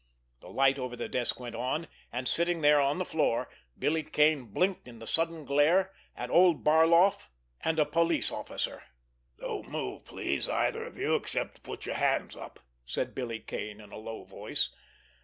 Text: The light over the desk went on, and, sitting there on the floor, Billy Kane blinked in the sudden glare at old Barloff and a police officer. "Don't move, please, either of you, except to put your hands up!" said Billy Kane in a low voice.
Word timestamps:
The 0.39 0.49
light 0.49 0.79
over 0.79 0.95
the 0.95 1.07
desk 1.07 1.39
went 1.39 1.53
on, 1.53 1.87
and, 2.11 2.27
sitting 2.27 2.61
there 2.61 2.81
on 2.81 2.97
the 2.97 3.05
floor, 3.05 3.51
Billy 3.77 4.01
Kane 4.01 4.45
blinked 4.45 4.87
in 4.87 4.97
the 4.97 5.05
sudden 5.05 5.45
glare 5.45 5.93
at 6.15 6.31
old 6.31 6.63
Barloff 6.63 7.27
and 7.63 7.77
a 7.77 7.85
police 7.85 8.31
officer. 8.31 8.81
"Don't 9.37 9.69
move, 9.69 10.05
please, 10.05 10.49
either 10.49 10.85
of 10.85 10.97
you, 10.97 11.13
except 11.13 11.55
to 11.57 11.61
put 11.61 11.85
your 11.85 11.93
hands 11.93 12.35
up!" 12.35 12.59
said 12.83 13.13
Billy 13.13 13.41
Kane 13.41 13.79
in 13.79 13.91
a 13.91 13.97
low 13.97 14.23
voice. 14.23 14.71